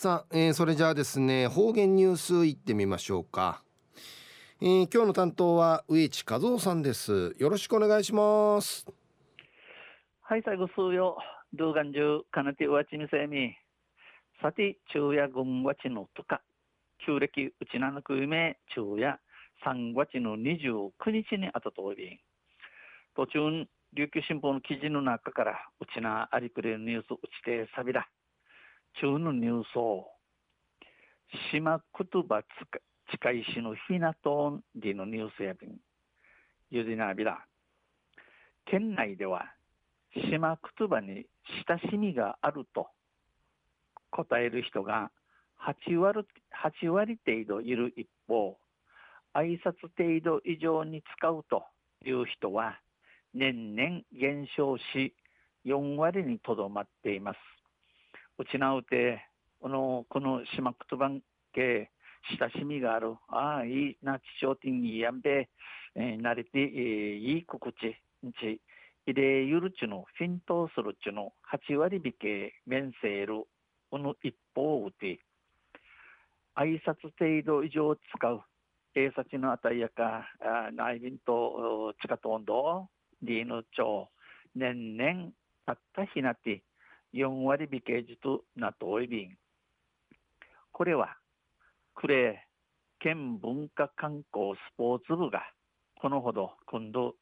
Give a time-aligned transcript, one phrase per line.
[0.00, 3.64] さあ、えー、それじゃあですね方言ニュースいってみましょうか、
[4.60, 7.34] えー、今日の担当は植地和夫さんです。
[7.36, 8.86] よろしくお願いします。
[10.20, 11.18] はい最後数よ
[11.52, 13.56] 動画中かなてわちみせみ。
[14.40, 16.42] さて昼夜軍わちのとか。
[17.04, 19.18] 旧暦うちなのくめ昼夜
[19.66, 22.20] 3月の29日にあたとおり。
[23.16, 28.06] 途中琉球新報の記事の中からうちなありくれるニュースうちてさびら
[29.00, 30.08] 中のニュースを
[31.52, 32.42] 島言葉
[33.10, 35.76] 近いしのひなとんりのニュースやびん
[36.70, 37.38] ゆりなびら
[38.66, 39.46] 県内では
[40.30, 41.26] 島言葉に
[41.68, 42.88] 親しみがあると
[44.10, 45.10] 答える人が
[45.86, 46.26] 8割
[46.82, 48.58] ,8 割程度いる一方
[49.34, 51.62] 挨拶程度以上に使うと
[52.04, 52.80] いう人は
[53.34, 55.14] 年々減少し
[55.66, 57.57] 4割にとどまっています。
[58.38, 59.26] うちなうて、
[59.60, 61.10] この、この島言葉
[61.52, 61.90] 系、
[62.38, 63.16] 親しみがある。
[63.26, 65.48] ああ、いいな、地上天にやんべ、
[65.96, 68.60] えー、慣れて、えー、いい心地、んち、
[69.06, 73.42] 入れゆるちの、フィントするちの、8割引け、面せる、
[73.90, 75.18] この一方うて、
[76.54, 78.40] 挨拶程度以上使う、
[78.94, 82.88] えさちのあたりやか、あ内便と、地下と温度、
[83.20, 84.08] リーヌ町、
[84.54, 85.32] 年々、
[85.66, 86.62] たったひなて、
[87.14, 89.36] 4割引けじとなといびん。
[90.72, 91.16] これは、
[91.94, 92.48] クレー
[93.00, 95.42] 県文化観光スポーツ部が、
[96.00, 97.14] このほど今度、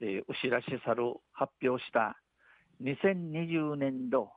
[0.00, 2.16] えー、牛らしさる発表した
[2.82, 4.30] 2020年度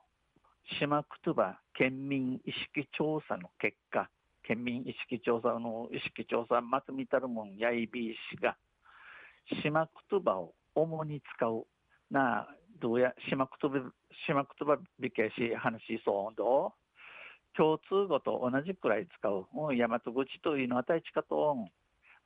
[0.78, 4.08] 島くとば県民意識調査の結果、
[4.46, 8.56] 県民意識調査の意識調査まとめたるもんやいびいしが、
[9.62, 11.66] 島くとばを主に使う
[12.10, 12.48] なあ
[12.80, 13.80] どうや島くとば
[14.26, 16.36] 島くとばびけし話しそう。
[16.36, 16.72] ど
[17.56, 19.46] 共通語と同じくらい使う。
[19.52, 21.56] うん大和口というのはたいちかと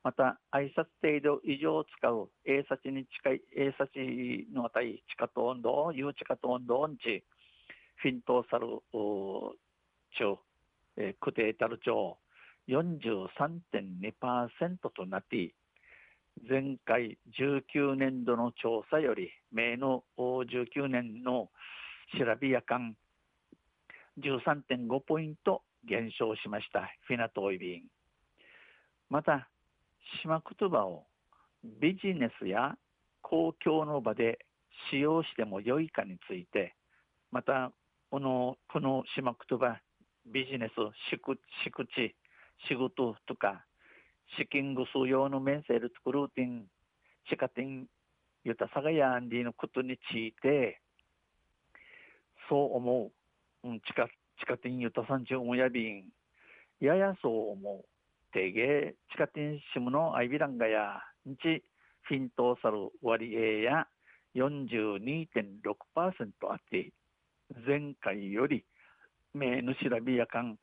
[0.04, 2.28] また挨拶程度以上使う。
[2.44, 3.88] 英察に近い英察
[4.52, 6.14] のあたいちかと温度ゆう？
[6.14, 7.24] ちかと温度んち
[7.96, 8.66] フィントーサル
[10.18, 10.36] 中、
[10.96, 12.18] えー、クテータル町
[12.68, 15.54] 43.2%となって
[16.48, 21.50] 前回19年度の調査より、名の19年の
[22.18, 22.96] 調べやかん
[24.18, 27.82] 13.5ポイント減少しました、フィナトイビン。
[29.08, 29.48] また、
[30.22, 31.04] 島言葉を
[31.80, 32.76] ビジネスや
[33.22, 34.38] 公共の場で
[34.90, 36.74] 使用しても良いかについて、
[37.30, 37.72] また、
[38.10, 39.80] この、この島言葉、
[40.26, 40.72] ビジネス、
[41.10, 41.36] 敷
[41.86, 42.14] 地、
[42.68, 43.64] 仕事とか、
[44.36, 46.66] 資金具数用の面セール作るてん、
[47.28, 47.86] 地下店、
[48.44, 50.80] ゆたさがやんりのことについて、
[52.48, 53.10] そう思
[53.64, 53.68] う。
[53.68, 56.04] うん、地下、地下店ゆたさんちおやびん。
[56.80, 57.84] ややそう思う。
[58.32, 61.62] てげ、地下店しむのアイビランガや、んち、
[62.02, 63.86] フィントーサル割合や
[64.34, 66.92] 42.6%あって、
[67.66, 68.64] 前回より、
[69.34, 70.58] 名主調べやかん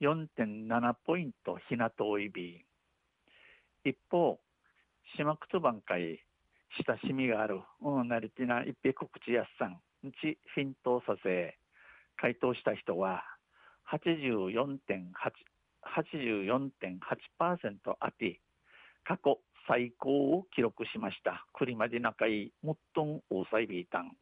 [0.00, 2.69] 4.7ポイントひなといびん。
[3.84, 4.38] 一方、
[5.16, 6.24] 島くとばんかい、
[6.86, 11.56] 親しみがある、うん、なりてな一平告知やっさん、うちフィントさせ、
[12.16, 13.22] 回答した人は
[13.90, 15.10] 84.8、
[15.82, 18.40] 84.8%あって、
[19.04, 21.46] 過去最高を記録しました。
[21.54, 24.12] 栗まで仲いい、もっとん大サイビータン。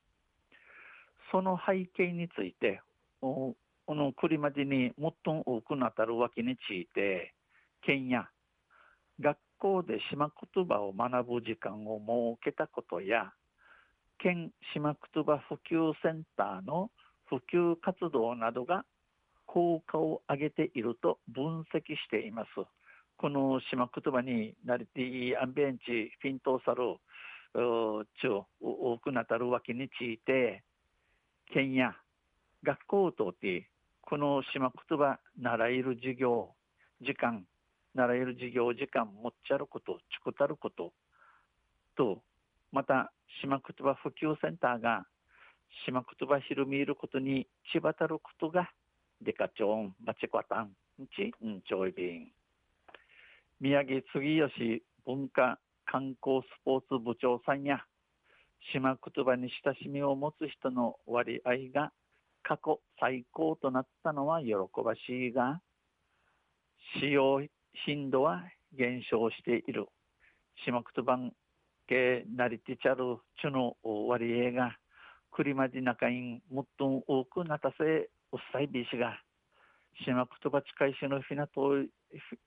[1.31, 2.81] その背景について、
[3.21, 3.57] こ
[3.89, 7.35] の栗までにもっとん多くなたるわけについて、
[7.83, 8.29] 県や
[9.21, 12.01] 学校で島言葉を学ぶ時間を
[12.41, 13.33] 設けたことや
[14.19, 16.91] 県島言葉普及センターの
[17.27, 18.85] 普及活動などが
[19.47, 22.49] 効果を上げていると分析しています。
[23.17, 26.99] この島言葉になりていアンベンチ、フィントーサル、
[27.55, 30.63] 中多くなたるわけについて、
[31.53, 31.97] 県や
[32.63, 33.69] 学校とて、
[34.03, 36.55] この島言葉習える授業、
[37.01, 37.45] 時間、
[37.99, 40.93] 習える授業時間もっちゃること、ちくたること
[41.97, 42.23] と、
[42.71, 43.13] また、
[43.43, 45.05] 島言葉普及センターが、
[45.85, 48.71] 島言葉ひるみいることにちばたることが、
[49.21, 50.71] デカチョン、バチコタン、
[51.17, 52.33] ち、んちょいびん。
[53.61, 57.81] 宮城杉吉文化観光スポーツ部長さんや、
[58.73, 61.93] 島言葉に親しみを持つ人の割合が
[62.45, 64.55] 過去最高となったのは喜
[64.85, 65.61] ばしいが、
[67.01, 67.43] 使用
[67.87, 68.45] 頻度は
[68.77, 69.87] 減少している。
[70.65, 71.33] 島くとばん
[71.87, 74.77] けなりてちゃるちゅの割合が、
[75.33, 79.21] クリマディナカインもっと多くなたせ、おっさいびしが、
[80.05, 81.91] 島言葉近いしのひなとい、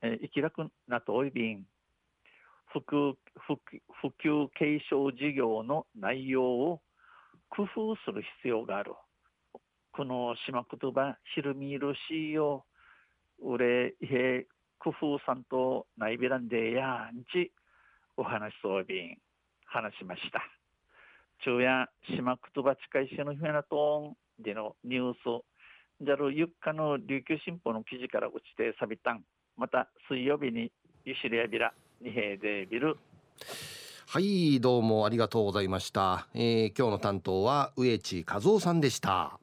[0.01, 1.66] え生きらくなとおいびん、
[2.68, 3.16] 普及
[4.01, 6.81] 普及継承事業の内容を
[7.50, 8.94] 工夫する必要がある。
[9.94, 12.66] この島言葉、ひるみるしよ、
[13.39, 14.48] うれ、へ、
[14.83, 17.51] 工夫さんとないびらんでやんち、
[18.18, 19.18] お話そうびん、
[19.66, 20.42] 話しました。
[21.44, 21.88] 昼夜、
[22.18, 25.44] 島言葉近いしのひなとんでのニュース、
[26.04, 29.22] じゃるゆっかの琉球新報の記事から落ちてさびたん。
[29.56, 30.72] また水曜日に
[31.06, 32.98] ゆしりやびら二平でビル。
[34.07, 39.39] はいどうもありがとうございました、えー、今日の担当は植地和夫さんでした